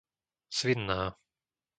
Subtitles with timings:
[0.59, 1.01] Svinná